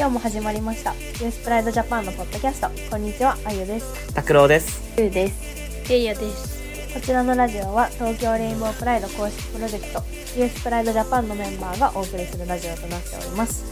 [0.00, 4.80] 今日も始まりましたユースプライドジャパンのポッドキャストこんにちはあゆです拓郎です。
[4.96, 5.90] ゆうです。
[5.90, 6.94] レイヤです。
[6.94, 10.02] こちらのラジオは東京レインボープライド公式プロジェクト
[10.40, 13.62] ユースプライドジャパンのメンバーがお送りするラジオとなっております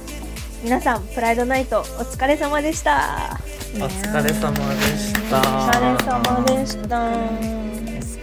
[0.62, 3.40] 皆さんプライドナイトお疲れ様でした
[3.76, 5.38] お疲れ様でした。
[5.38, 7.02] お疲れ様でしたお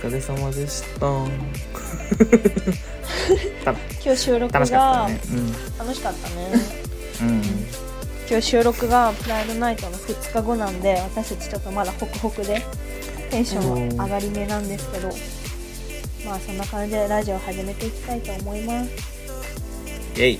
[0.05, 1.07] 疲れ様でした。
[4.05, 5.19] 今日収録楽しかがったね。
[5.79, 6.85] 楽しかったね
[7.21, 7.41] うん。
[8.25, 8.29] うん。
[8.29, 12.61] 今日収録がプライドナイトの2日後なんで私たちちょっとまだホクホクで
[13.29, 15.09] テンション上がり目なんですけど
[16.25, 18.91] まあそんな感じでラジオ始めていきたいと思います
[20.15, 20.33] イェイ。
[20.33, 20.37] イ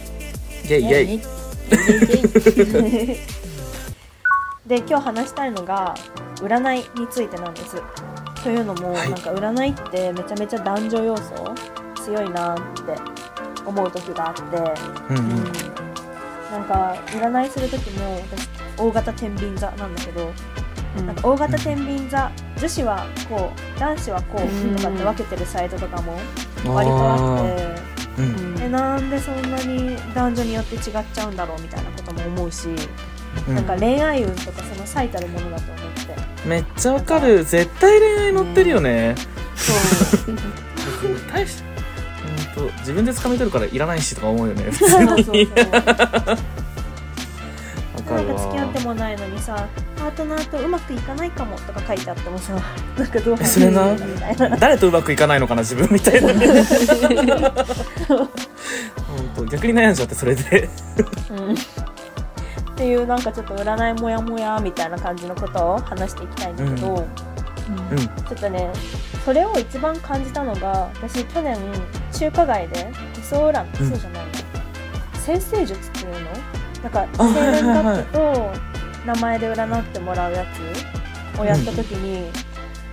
[0.67, 1.21] ェイイェイ。
[4.65, 5.93] で今日話したいのが
[6.37, 7.75] 占いについてなんです
[8.43, 11.33] というのも、はいなんか占いってめちゃめちゃ男女要素
[12.03, 12.95] 強いなって
[13.65, 14.41] 思う時があって、
[15.09, 15.64] うんうん。
[16.67, 20.31] なんか占いする時も私大型天秤座なんだけど
[21.05, 26.17] なんか大型天秤座女子はこう男子はこうとかって分けてるサイトとかも
[26.65, 28.61] 割とあってうん。
[28.61, 30.81] えなんでそんなに男女によって違っ
[31.13, 32.71] ちゃうんだろうみたいなことも思うし、う
[33.51, 37.43] んなんか恋愛運とかその最たるものだと思ってめっちゃわかる。
[37.43, 39.13] 絶対恋愛乗ってるよね。
[39.55, 39.73] そ
[40.31, 40.37] う
[41.33, 41.61] 大し。
[42.55, 44.71] 本当自分で掴み取るからいらないしとか思うよね。
[44.71, 45.23] 普そう通に。
[45.25, 46.37] そうそう
[48.15, 48.83] なんるか付き合ってわ。
[48.85, 52.53] もないのにさパートナーとうまくいかないかもとか書いてあってもさ
[52.97, 53.93] なんかどうえそれな？
[53.93, 56.33] みたいな誰とうまくいかないのかな自分みたいな。
[58.07, 58.29] 本
[59.35, 60.69] 当逆に悩んじゃってそれで。
[61.31, 67.07] うんっていうなんかちょっと占いもやもやみたいな感じのことを話していきたいんだけど、
[67.91, 67.97] うん。
[67.97, 68.69] ちょっとね
[69.23, 71.57] それを一番感じたのが私去年
[72.11, 74.31] 中華街で手相占い、うんそうじゃないの？
[75.21, 76.19] 先生術っていうの？
[76.85, 78.53] なんかあ生年月日と
[79.07, 80.45] 名前で占ってもらうや
[81.33, 82.29] つをやった時に、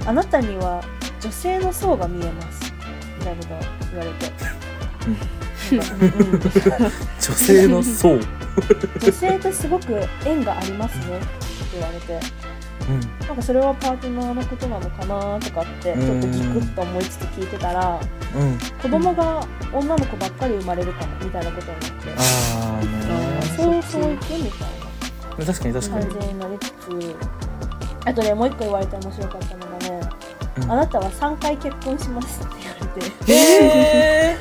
[0.06, 0.82] あなたには
[1.20, 2.72] 女性の層が見えます。
[3.18, 4.32] みたいなこと言われて。
[7.20, 8.18] 女性の層。
[8.98, 11.18] 女性とすごく縁がありますね。
[11.18, 11.26] って
[11.74, 12.18] 言われて。
[12.88, 13.26] うん。
[13.26, 18.00] なんかそれはパートナーのことなのかなとかってちょっとギクッと思いつつ聞いてたら
[18.34, 18.58] うん。
[18.58, 22.81] 子供が女の子ばっかり生まれるかもみたいなことになって
[23.62, 23.82] ああね。
[23.82, 24.12] そうそう。
[24.12, 26.06] いくみたい確かに確かに。
[26.06, 26.20] な感。
[26.20, 27.16] じになりつつ
[28.04, 30.00] あとねもう一個言われて面白かったのがね
[30.56, 30.72] うん。
[30.72, 33.32] あなたは3回結婚しますって言われて。
[33.32, 34.38] え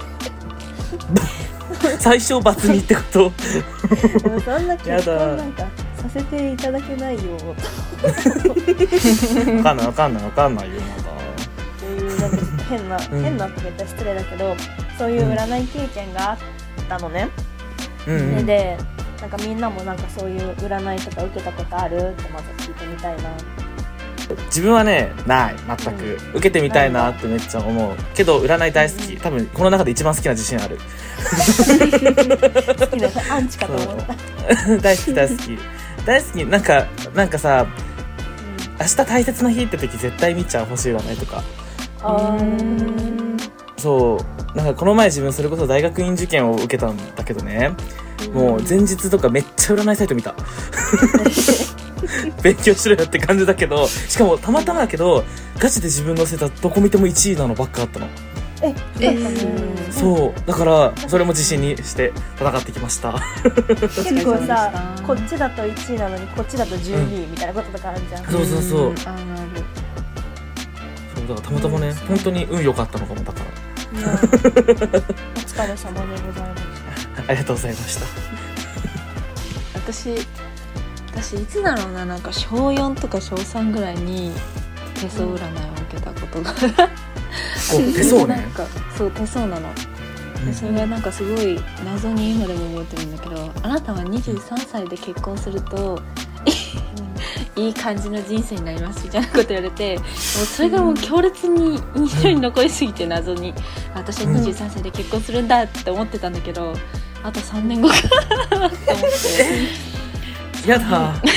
[1.82, 3.32] ー、 最小罰にってこと？
[4.44, 5.64] そんな結婚なんか
[5.96, 7.22] させていただけないよ。
[9.58, 11.12] わかんないわかんないわかんないよまだ。
[11.12, 12.38] っていうなんか
[12.70, 13.00] 変な、ん。
[13.24, 14.56] 変なって言ったら失礼だけど
[14.98, 16.38] そういう占い経験があっ
[16.90, 17.30] たのね、
[18.08, 18.46] うんうん。
[18.46, 18.78] で
[19.22, 21.96] なんかみんなもなんかそういう占いとか受けたことある？
[21.96, 23.30] ってまず聞いてみたいな。
[24.46, 27.96] 自分はねない全く、受けてみたいなってめっちゃ思う。
[28.16, 29.18] けど占い大好き。
[29.18, 30.78] 多分この中で一番好きな自信ある。
[32.80, 34.16] 好きなアンチかと思った、
[34.78, 35.60] 大好き大好き。
[36.06, 36.46] 大好き。
[36.46, 37.68] なんかなんかさ
[38.80, 41.44] 明日大切な日って時絶対見ちゃう星占いとか。
[43.78, 44.42] そう。
[44.58, 47.72] なんかこの前自分それこそ大学院受験を受けたんだけどね
[48.34, 50.36] もう前日とかめっちゃ占いサイト見た。
[52.42, 55.24] 勉強しろよって感じだけどしかもたまたまだけど
[55.60, 58.08] ガチで自分のせたどこ見ても1位なのばっかあったの。
[58.64, 59.92] えよかったね。
[59.92, 60.48] そう。
[60.48, 63.14] だからそれも自信にして戦ってきました。
[63.44, 65.04] 結構さうん。
[65.06, 68.90] こっちだと1位なのにこっちだと12位みたいなこととかあるじゃん、そうそうそう。
[68.90, 69.16] うんあるあ
[69.56, 69.64] る
[71.16, 73.46] そうだからたまたまね本当に運良かったのかもだから。
[73.92, 76.71] お疲れ様でございまし
[77.28, 78.06] ありがとうございました。
[79.76, 80.10] 私
[81.14, 84.32] 私いつだろうななんか小4とか小3ぐらいに
[84.96, 86.54] 手相占いを受けたことが。
[87.74, 88.36] お手相ね。
[88.42, 88.66] なんか
[88.98, 89.70] そう手相なの。
[90.46, 96.02] でそれがなんかすごい謎に今でも覚えてるんだけどあなたは23歳で結婚すると
[97.56, 100.08] いい感じの人生になりますみたいなこと言われてもう
[100.46, 103.54] それがもう強烈に印象に残りすぎて謎に。
[103.94, 106.74] 私は23歳で結婚するんだって思ってたんだけど
[107.24, 107.96] あと3年後か。
[108.60, 109.92] なって思って
[110.68, 111.28] やだ、た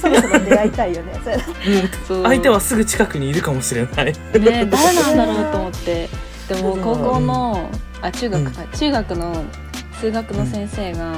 [0.00, 1.12] そろそろ出会いたいよね。
[2.06, 4.04] 相手はすぐ近くにいるかもしれない。
[4.06, 6.08] ね 誰なんだろうと思って。
[6.48, 7.70] でも高校の
[8.02, 9.44] あ中学か、中学の
[10.00, 11.12] 数学の先生が、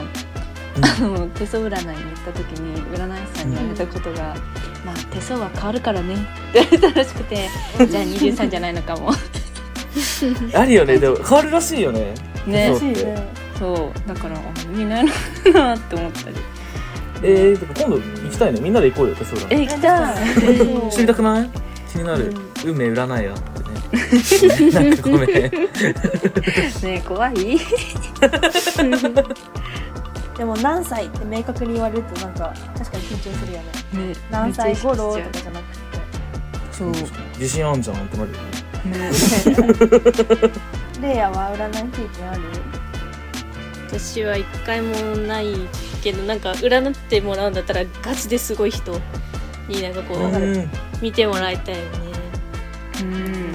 [0.80, 4.34] あの手相占いに行った時に占い師さんに言われたことが
[4.86, 6.24] 「まあ手相は変わるからね」って
[6.54, 7.48] 言われたらしくて
[7.90, 9.12] じゃあ23じゃないのかも。
[10.54, 10.98] あるよね。
[10.98, 12.14] でも変わるらしいよね。
[12.46, 12.70] ね。
[12.70, 15.18] ねそうだからあ意味ないのか
[15.52, 16.36] なって思ったり。
[17.24, 18.60] えー、てか今度行きたいね。
[18.60, 20.90] みんなで行こうよ手相え占い行きたい。
[20.90, 21.50] 知りたくない？
[21.92, 22.34] 気になる、
[22.64, 22.70] うん。
[22.70, 23.34] 運命占いや。
[23.34, 23.62] って
[24.64, 25.28] ねなんかごめん。
[25.30, 25.52] ね
[26.84, 27.34] え怖い。
[30.36, 34.08] でも何歳って明確に言われるとなんか確かに緊張するよね。
[34.08, 35.82] ね何歳頃とかじゃなくて。
[36.72, 36.88] そう。
[37.38, 38.42] 自信あんじゃんってなるよね。
[38.84, 39.10] ゃね。
[41.08, 42.40] レイヤは占い経験ある？
[43.92, 45.54] 私は一回もない
[46.02, 48.98] けどなんか占ってもらうんだったらガチですごい人
[49.68, 50.70] になんかこう、うん。
[51.00, 51.88] 見てもらいたいよね。
[53.02, 53.52] うん。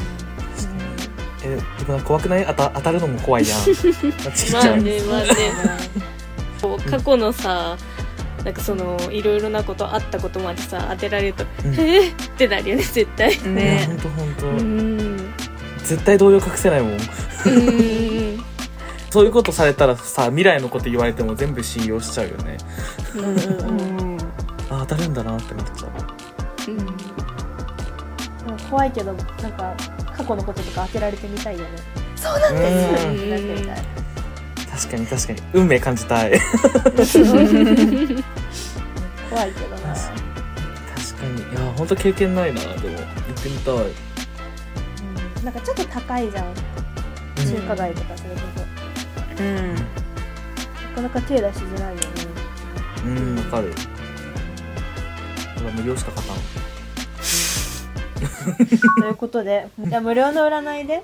[1.44, 2.45] えでもなんか怖くない？
[2.45, 3.62] 当た当たるのも怖いやん。
[3.66, 3.75] ちっ
[4.34, 5.28] ちまあねまあね
[6.62, 7.78] こう過去のさ
[8.44, 11.74] なんかそのいろいろなことあったことまでさ当てられると「うん。
[11.74, 13.38] えーってなるよね絶対。
[13.44, 13.86] ね。
[13.88, 15.34] ほんとほんと、うん。
[15.84, 16.92] 絶対動揺隠せないもん。
[16.92, 18.16] うん
[19.17, 22.57] そういうことされたらさ未来のこと言われても全部信用しちゃうよね。
[23.15, 23.71] うんうんうう
[24.13, 24.15] ん。
[24.15, 24.21] ん
[24.69, 25.91] あ当たるんだなってなっちゃう。
[26.67, 29.75] でも怖いけどなんか
[30.15, 31.69] 過去のこととか当てられてみたいよね。
[32.15, 33.01] そうなんです。
[33.01, 33.77] すってなってみたい
[34.69, 35.41] 確かに確かに。
[35.53, 36.39] 運命感じたい。
[36.39, 36.45] 怖い
[39.51, 39.95] けどな。
[39.95, 40.13] 確
[41.15, 41.41] かに。
[41.41, 42.61] いやほんと経験ないな。
[42.61, 43.79] でも行ってみたい、う
[45.41, 45.43] ん。
[45.43, 46.53] なんかちょっと高いじゃん。
[47.37, 48.46] 中華街とかそれこそ
[49.39, 49.75] うん。
[49.75, 49.81] な
[50.95, 52.07] かなか手出しづらいよね。
[53.06, 53.74] うんわかる。
[55.57, 56.38] 俺は無料しか勝たん
[59.00, 61.04] ということでじゃあ無料の占いで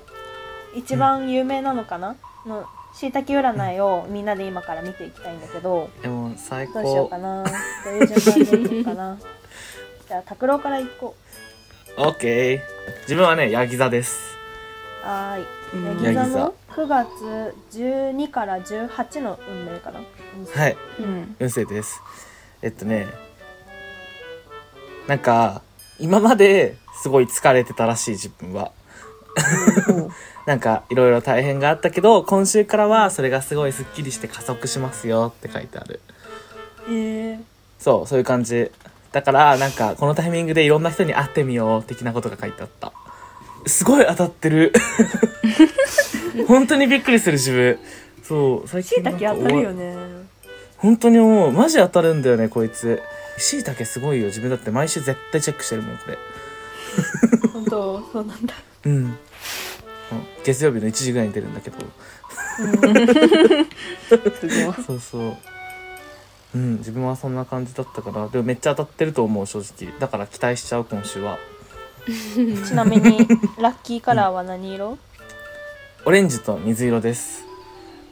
[0.74, 2.16] 一番有名なのかな？
[2.46, 7.44] のしいたけ占いをみんなで今から見ていきたいんだけどでも最どうしよう高かな？
[7.44, 7.50] ど
[7.90, 9.18] ういう順番でいこうかな？
[10.08, 11.14] じゃあ拓郎からいこ
[11.96, 12.60] オッケー。
[13.02, 14.36] 自分はねヤギ座です。
[15.04, 15.46] うはーい。
[15.96, 16.02] うん。
[16.02, 16.54] ヤギ座の？
[16.74, 20.00] 9月12から18の運命かな。
[20.00, 20.76] はい。
[20.98, 21.36] うん。
[21.38, 22.02] 運勢です。
[22.62, 23.06] えっとね
[25.06, 25.62] なんか
[26.00, 28.72] 今まですごい疲れてたらしい自分は。
[30.46, 36.00] なんかいろいろ大変があったけど今週からはそれがすごいスッキリして加速しますよって書いてある。
[36.88, 37.40] えー、
[37.78, 38.72] そうそういう感じ。
[39.12, 42.92] だからなんかこのタイミングでいろんな人に会ってみよう的なことが書いてあった
[43.66, 44.72] すごい当たってる。
[46.46, 47.78] 本当にびっくりする自分。
[48.22, 49.94] そう最しいたけ当たるよね。
[50.78, 53.02] 本当に思うマジ当たるんだよねこいつ。
[53.38, 56.18] しいたけすごいよ自分だって毎週絶対チェックしてるもんこれ。
[57.52, 58.02] 本当？
[58.12, 58.54] そうなんだ。
[58.84, 59.18] うん。
[60.44, 61.78] 月曜日の1時ぐらいに出るんだけど。
[64.86, 65.36] そうそう。
[66.54, 69.92] うん自分はそんな感じだったからでもめっちゃ当たってると思う正直。
[69.98, 71.38] だから期待しちゃう今週は
[72.66, 73.26] ちなみに
[73.58, 74.98] ラッキーカラーは何色、
[76.04, 77.44] オレンジと水色です。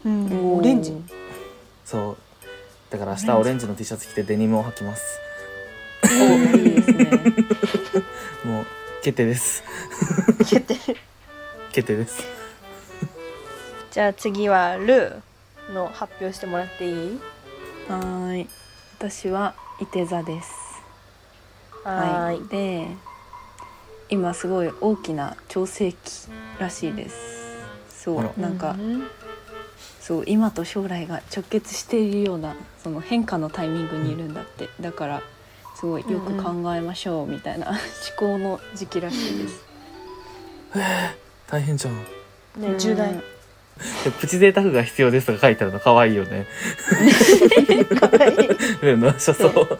[0.04, 0.94] うん、オレンジ？
[1.84, 2.16] そう。
[2.90, 5.20] だから明日はオレンジの T シャツ着てデニムを履きます。
[6.04, 6.06] お
[6.56, 7.04] いいですね。
[8.44, 8.66] もう
[9.02, 9.62] 決定です。
[10.38, 10.74] 決定。
[11.72, 12.22] 決定です。
[13.90, 17.20] じゃあ次はルーの発表してもらっていい？
[17.88, 18.48] はーい。
[18.98, 20.50] 私はいて座です。
[21.84, 22.48] はーい。
[22.48, 22.88] で
[24.12, 25.96] 今すごい大きな調整期
[26.58, 27.16] らしいです。
[27.88, 29.04] そうなんかうん。
[30.00, 34.68] そう今と将来が直結しているようなその変化のタイミングにいるんだって。
[34.82, 35.22] だから
[35.76, 37.78] すごいよく考えましょうみたいな思
[38.18, 39.64] 考の時期らしいです、
[41.48, 41.94] 大変じゃん。
[42.60, 43.14] ね重大。
[44.20, 46.46] プチ贅沢が必要ですとか書いてあるの可愛いよね。
[47.98, 48.34] かわい。
[48.34, 49.34] いうんのそう。
[49.34, 49.78] そう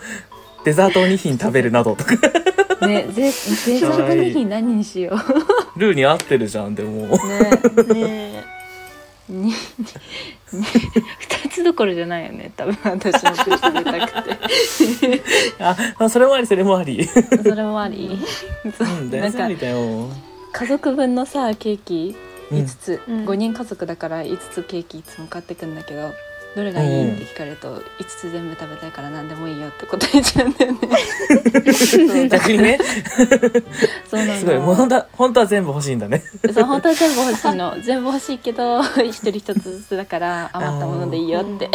[0.65, 2.15] デザートを2品食べるなどとか
[2.87, 5.12] ねぜぜかわいいその日何にしよ
[5.77, 7.09] ルーに合ってるじゃんでも。
[7.09, 8.45] うね
[9.29, 9.53] ねに
[11.51, 15.23] つどころじゃないよね多分私も口出たくて。
[15.61, 17.07] ああそれもありそれもあり。
[17.07, 18.19] それもあり。
[18.77, 22.17] そううん大なんか家族分のさケーキ
[22.51, 23.25] うん5つ、うん。
[23.25, 26.12] 5人家族だから5つケーキいつも買ってくんだけど
[26.55, 30.79] どれがいいって聞かれると5つ全部食べたいから何でもいいよって答えちゃうんだよね。
[32.29, 32.79] 逆にね。
[34.11, 34.59] そうなんすごい。
[34.59, 34.89] もう本
[35.33, 36.23] 当は全部欲しいんだね。
[36.53, 37.77] そう本当は全部欲しいの。
[37.81, 41.71] 全部欲しいけど 一人一つずつだから余ったものでいいよって。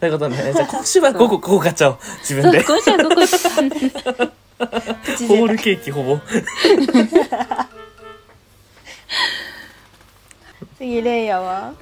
[0.00, 0.50] そういうことね。
[0.54, 1.98] じゃあ今週は5個5個買っちゃおう。
[2.20, 2.64] 自分で。
[2.64, 4.30] 今週は5個。
[4.60, 6.18] ホールケーキほぼ。
[10.78, 11.74] 次レイヤは？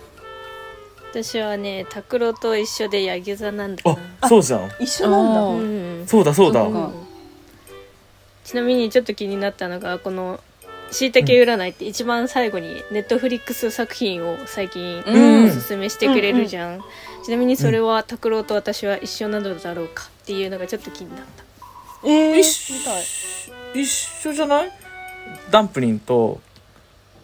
[1.10, 3.98] 私はね拓郎と一緒でヤギ座なんだな。
[4.20, 4.70] あそうじゃん。
[4.80, 6.02] 一緒なんだ。
[6.02, 6.06] ん。
[6.06, 6.64] そうだそうだ。
[6.64, 6.90] そっか。
[8.44, 10.40] ちなみにちょっと気になったのがこの
[10.90, 15.44] しいたけ占いって一番最後にネットフリックス作品を最近うん。
[15.46, 16.84] おすすめしてくれるじゃん、
[17.24, 21.44] ちなみにそれは拓郎と私は一緒なのだろうかっていうのがちょっと気になった。
[22.08, 23.04] えー、一見たい。
[23.82, 24.72] 一緒じゃない？
[25.50, 26.40] ダンプリンと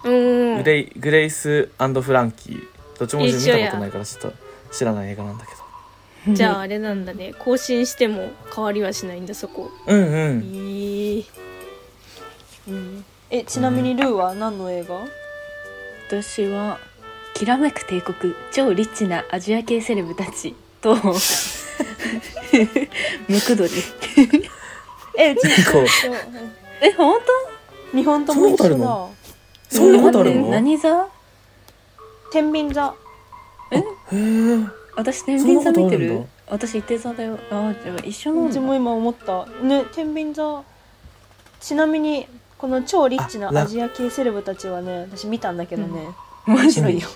[0.05, 0.57] うん。
[0.59, 4.33] グレイ,、グレイスフランキーどっちも自分見たことないからちょっと
[4.73, 5.53] 知らない映画なんだけ
[6.27, 6.35] ど。
[6.35, 7.35] じゃああれなんだね。
[7.39, 9.71] 更新しても変わりはしないんだそこ。
[9.87, 11.25] うんうえんー。
[12.69, 13.05] うん。
[13.31, 15.01] えちなみにルーは何の映画？
[16.09, 16.79] 私は
[17.35, 21.03] 「きらめく帝国超リッチなアジア系セレブたち」と「ム
[23.41, 23.71] クドリ
[25.19, 25.85] えうち結構」
[26.81, 27.19] え本
[27.95, 28.77] 日本とも一緒だ。
[28.77, 29.11] そんなこと
[29.69, 30.47] そんなことあるの？
[30.49, 31.09] へ何座？
[32.35, 32.93] 天秤座。
[33.71, 33.81] え？
[34.97, 36.25] 私天秤座見てる？
[36.50, 37.38] 私一定座だよ。
[37.53, 38.47] あじゃあ一緒なだ。
[38.47, 39.47] うんちも今思った。
[39.62, 40.64] ね天秤座。
[41.61, 42.26] ちなみに
[42.59, 46.09] この超リッチなアジア系セレブたちはね私見たんだけどね、
[46.49, 47.09] 面白いよ。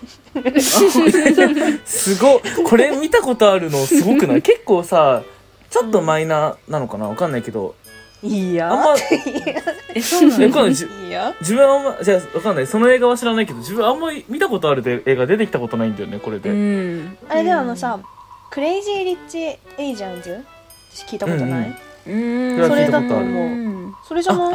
[1.85, 2.41] すごい。
[2.65, 4.43] これ見たことあるのすごくない？
[4.43, 5.25] 結構さ
[5.69, 7.09] ちょっとマイナーなのかな？
[7.09, 7.75] わかんないけど
[8.23, 8.73] いいや。
[8.73, 8.95] あんま
[9.95, 11.35] えそうなんなのいじいいや。
[11.41, 12.67] 自分はあんまじゃあわかんない。
[12.67, 17.19] その映画は知らないけど自分あんまり見たことあるで映画出てきたことないんだよねこれで、うん。
[17.29, 18.01] あれであのさ、
[18.51, 20.45] Crazy Rich Asians
[20.91, 22.69] 私聞いたことない、うんうん。
[22.69, 23.47] それだと思うう
[23.89, 23.95] ん。
[24.07, 24.51] それじゃない？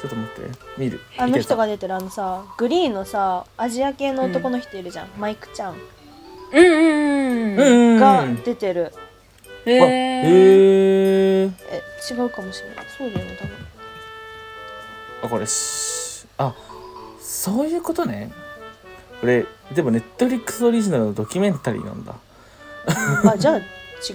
[0.00, 0.50] ちょっと待って。
[0.78, 1.00] 見る。
[1.18, 5.74] の人が出てるあのさグリーンのさアジア系の男の人いるじゃん、マイクちゃん
[6.52, 6.70] うんうん。
[6.70, 8.00] うんうんうんうん。
[8.00, 8.92] が出てる、
[9.74, 11.82] へえええ
[12.14, 12.86] 違うかもしれない。
[12.96, 13.54] そうだよね多分。
[15.24, 16.54] あこれしあ
[17.20, 18.30] そういうことね。
[19.20, 22.14] これでもネットフリックスオリジナルのドキュメンタリーなんだ。
[23.32, 23.60] あじゃあ違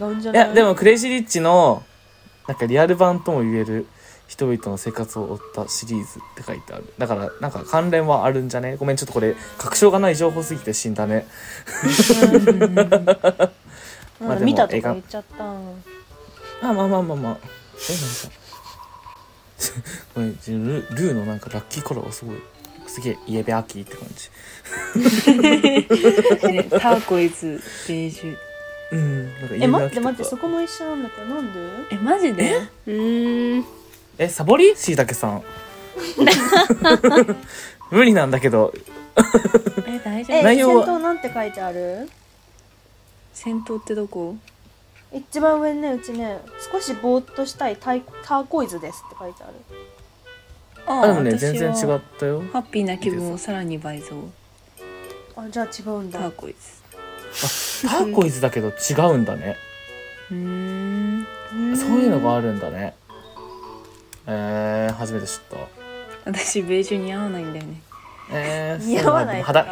[0.10, 0.46] うんじゃない？
[0.46, 1.84] いやでもクレイジーリッチの
[2.48, 3.86] なんかリアル版とも言える
[4.28, 6.94] 人々の生活を追ったシリーズって書いてある。
[6.98, 8.78] だからなんか関連はあるんじゃね？
[8.78, 11.28] ごめんちょっとこれ確証がない情報すぎて死んだね。
[11.84, 12.70] うん
[14.28, 15.44] まあでも見たとか言っちゃった。
[15.44, 15.54] あ
[16.62, 17.34] まあまあまあまあまあ。
[17.34, 17.44] えなんか。
[20.14, 22.36] これルルーのなんかラッキーカラーはすごい。
[22.88, 24.30] すげえイエベアキーって感じ。
[25.42, 28.38] ね ターコイズベージュ
[28.92, 31.60] うんえア待って待ってそこも一緒なんだけどなんで？
[31.92, 32.56] えマジで？
[32.86, 33.66] うーん。
[34.20, 34.76] えサボり？
[34.76, 35.44] しいたけさん。
[37.90, 38.74] 無理なんだけど。
[39.88, 40.44] え大丈え夫？
[40.44, 40.86] 内容は？
[40.86, 42.10] 先頭なんて書いてある？
[43.34, 44.38] 戦闘ってどこ？
[45.12, 46.40] 一番上にねうちね
[46.72, 49.54] 少しぼーっとしたいタイターコイズですって書いてある。
[50.86, 52.42] ああでもね全然違ったよ。
[52.52, 54.30] ハッピーな気分をさらに倍増。
[55.36, 56.20] あじゃあ違うんだ。
[56.20, 57.88] ターコイズ。
[57.88, 59.56] ターコイズだけど違うんだね。
[60.32, 61.26] うーん。
[61.76, 62.96] そういうのがあるんだね。
[64.26, 65.58] えー、初めて知った。
[66.26, 67.82] 私ベージュ似合わないんだよね
[68.32, 69.66] えー、似合わない肌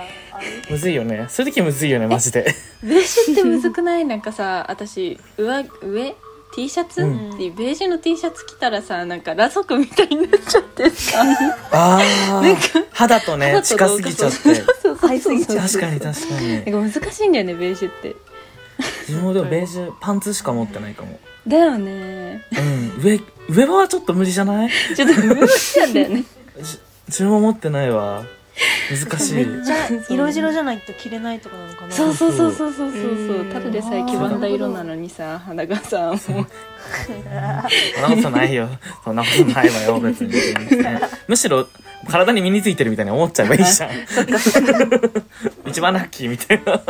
[0.70, 1.28] むずいよね。
[1.30, 2.54] そういう時むずいよねマジで。
[2.84, 4.06] ベージュってむずくない？
[4.06, 6.16] なんかさ私上上
[6.54, 7.38] ？T シャツ、うん。
[7.38, 11.22] でベージュの T シャツ着たらさなんか裸族みたいになっちゃってさ。
[11.72, 12.44] ああ
[12.92, 14.38] 肌とね肌と近すぎちゃって。
[14.38, 15.68] そうそう合いすぎちゃう。
[15.68, 16.54] 確かに確かに。
[16.72, 18.16] なんか難しいんだよねベージュって。
[19.08, 21.20] 自分もでもベージュパンツしか持ってないかも。
[21.48, 22.44] だよね。
[22.52, 22.62] う
[23.00, 23.02] ん。
[23.02, 24.70] 上上はちょっと無理じゃない？
[24.96, 25.42] ちょっと無理
[25.78, 26.24] なんだよね。
[26.62, 28.24] じ自分も持ってないわ
[28.90, 29.34] 難しい。
[29.36, 29.76] めっちゃ
[30.10, 31.92] 色白じゃないと着れないとかなのかな。
[31.92, 32.92] そうそうそうそうそう。
[32.92, 33.52] そうそううん。
[33.52, 36.20] ただでさえ黄ばんだ色なのにさ肌がさもう。
[36.20, 37.70] そんな
[38.16, 38.70] ことないよ。
[39.04, 40.34] そんなことないわよ別に。
[41.28, 41.68] むしろ
[42.10, 43.92] 体に身についてるみたいに思っちゃえばいいじゃん。
[45.68, 46.82] 一番ラッキーみたいな。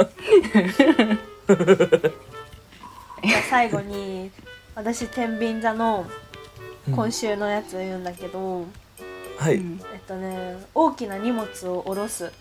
[3.24, 4.32] じゃあ最後に
[4.74, 6.08] 私天秤座の
[6.90, 8.66] 今週のやつを言うんだけど、
[9.42, 9.82] はい、うん。
[9.92, 12.32] えっとね大きな荷物を下ろす。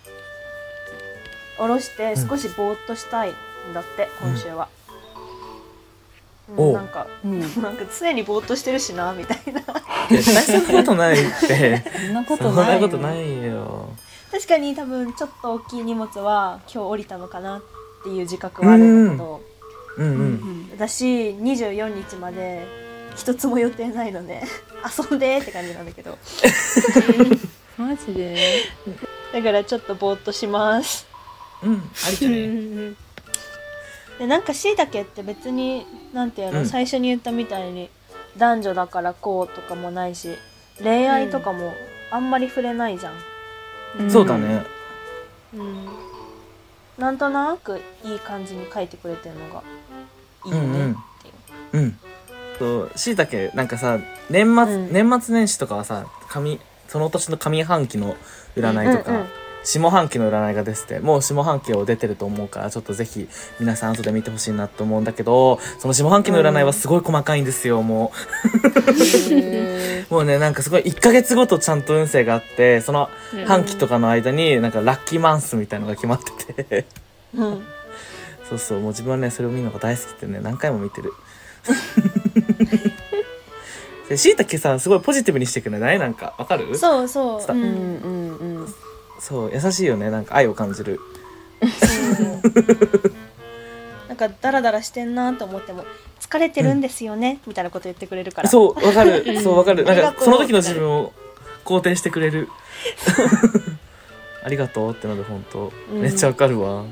[1.57, 3.33] 下ろして少しぼーっとしたいん
[3.73, 4.69] だって、今週は、
[6.51, 6.59] うん。
[6.59, 6.73] おう。
[6.75, 7.41] なんかうん。
[7.63, 9.63] なんか常にぼーっとしてるしなみたいな。
[10.11, 11.83] 絶対そんなことないって。
[12.07, 12.81] そんなこそんとないよ。
[12.81, 13.89] なことないよ。
[14.31, 17.63] 確かに多分ちょっと大きい荷物は今日降りたのかなっ
[18.05, 19.41] ていう自覚はあるんだけど、
[19.97, 20.71] うんううんん。
[20.73, 24.43] 私24日まで一つも予定ないので
[25.11, 26.17] 遊んでって感じなんだけど。
[27.77, 28.65] マジで？
[29.33, 31.07] だからちょっとぼーっとします。
[31.63, 32.95] うんありじゃね
[34.19, 36.67] でなんかしいたけって別になんていうの、うん。
[36.67, 37.91] 最初に言ったみたいに
[38.37, 40.37] 男女だからこうとかもないし
[40.83, 41.75] 恋愛とかも
[42.11, 44.65] あんまり触れないじゃん、そうだね。
[45.55, 45.89] うん。
[46.99, 49.63] なんとなくいい感じに書いてくれてるのが
[50.45, 50.97] いいようんうんうん
[52.61, 53.99] そうしいたけなんかさ
[54.29, 54.93] 年末、うん。
[54.93, 58.17] 年末年始とかはさ上その年の上半期の
[58.55, 59.27] 占いとか、うんうん
[59.63, 68.11] 下半期の占いが出ててもう下半期を出てると思うからちょっとぜひ皆さん後で見てほしいなと思うんだけどその下半期の占いはすごい細かいんですよも
[70.09, 70.13] う。
[70.15, 73.11] もうねなんかすごい1ヶ月ごとちゃんと運勢があってその
[73.47, 76.87] 半期とかの間になんかラッキーマンスみたいのが決まってて。
[77.35, 77.63] うん。
[78.49, 81.13] そうそうもう自分はねそれを見るのが大好きでね何回も見てる
[84.09, 85.99] でしいたけさんすごいポジティブにしてくれない？
[85.99, 86.77] なんかわかる？
[86.77, 88.75] そうそう、さううんんうんうん。
[89.21, 90.11] そう優しいよね。
[90.11, 90.99] なんか愛を感じる。
[94.09, 95.85] なんかダラダラしてんなと思っても
[96.19, 98.49] 疲れてるんですよね、みたいなこと言ってくれるから。
[98.49, 99.41] そうわかる。
[99.41, 99.85] そうわかる。
[99.85, 101.13] なんありがとうかその時の自分を
[101.65, 102.49] 肯定してくれる。
[104.43, 106.01] ありがとうってので本当うん。
[106.01, 106.85] めっちゃわかるわ、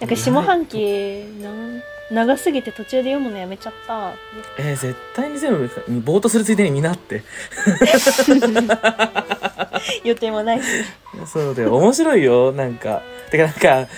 [0.00, 4.12] なんか下半期なん長すぎて途中で読むのやめちゃった。
[4.58, 5.68] えー、絶対に全部
[6.00, 7.22] ぼーっとするついでに見なって。
[10.04, 10.66] 予定もないし。
[11.26, 11.74] そうだよ。
[11.76, 12.52] 面白いよ。
[12.52, 13.02] なんか。
[13.30, 13.88] てかなんか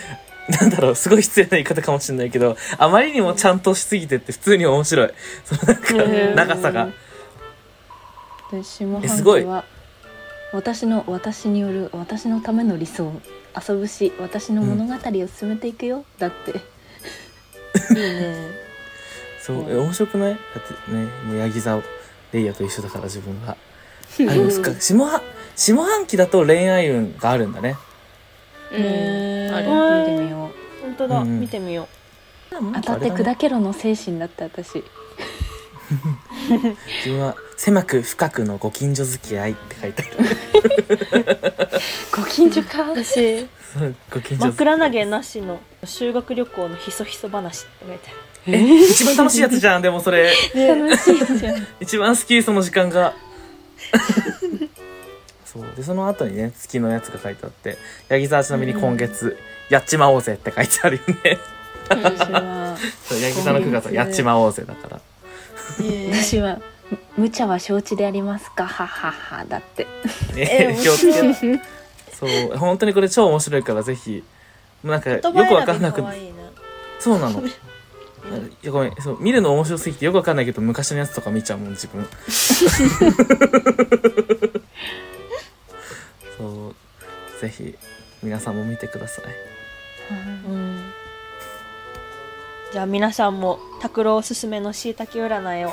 [0.60, 0.94] なんだろう。
[0.94, 5.10] すごい失礼な言い方かもしれないけどあまりにもちゃんとしすぎてって普通に面白い。
[5.44, 5.54] そ
[5.96, 6.88] のうんなんか長さが。
[8.52, 9.46] で下えすごい。
[10.52, 13.12] 私の私による私のための理想。
[13.56, 16.73] 遊ぶし私の物語を進めていくよ、だって
[17.90, 18.34] いいね。
[19.40, 20.34] そうえ面白くない？
[20.34, 21.80] だってねもうヤギ座
[22.32, 23.52] レイヤと一緒だから自分が。
[23.52, 23.56] あ
[24.16, 24.70] でもそっか？
[24.80, 25.22] 下半
[25.56, 27.76] 下半期だと恋愛運があるんだね。
[28.72, 29.54] うん。
[29.54, 29.66] ある。
[29.68, 30.50] うん見てみよ
[30.80, 30.82] う。
[30.82, 31.28] 本当だ、うん。
[31.28, 31.88] うん見てみよ
[32.50, 34.82] 当たって砕けろの精神だった私
[37.04, 40.12] 自分は狭く深くのご近所付き合いって書いてある。
[42.14, 42.90] ご近所か？
[42.90, 43.46] う私
[44.12, 48.10] ご近所枕投げなしの修学旅行のひそひそ話って書いて
[48.46, 48.84] え？
[48.84, 50.32] 一番楽しいやつじゃんでもそれ。
[50.54, 53.14] ある楽しいじゃん一番好きその時間が。
[55.44, 55.64] そう。
[55.76, 57.76] でその後にね月のやつが書いてあって
[58.08, 59.36] ヤギ座はちなみに今月、
[59.70, 61.38] やっちまおうぜって書いてあるよね。
[63.06, 65.00] そうヤギ座の9月はやっちまおうぜだから
[66.12, 66.60] 私は
[67.16, 68.66] 無茶は承知でありますか？
[68.66, 69.86] はははだって。
[70.36, 71.34] えね気をつけろ。
[72.12, 72.56] そう。
[72.58, 74.22] 本当にこれ超面白いからぜひ。
[74.82, 76.02] もうなんかよくわかんなく
[77.00, 77.40] そうなの。
[77.44, 77.50] い
[78.62, 78.94] やごめん。
[79.00, 82.06] そう見るの面白すぎてよくわかんないけど昔のやつとか見ちゃうもん自分。
[86.38, 86.74] そう。
[87.40, 87.74] ぜひ
[88.22, 89.24] 皆さんも見てください。
[90.48, 90.73] うん
[92.74, 95.70] じゃあ皆さんも拓郎おすすめのしいたけ占いを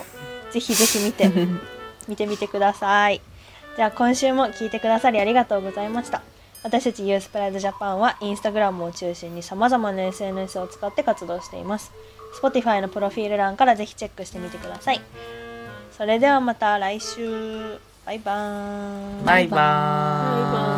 [0.51, 1.31] ぜひぜひ見て
[2.07, 3.21] 見てみてください。
[3.75, 6.21] じゃあ今週も聞いてくださりありがとうございました。
[6.61, 11.91] 私たちユースプライドジャパンはインスタグラムを中心に様々な SNS を使って活動しています。
[12.39, 15.01] Spotify のプロフィール欄からぜひチェックしてみてください。
[15.97, 17.79] それではまた来週。
[18.05, 19.47] バイバーイバイバーイ。
[19.47, 20.70] バイバーイ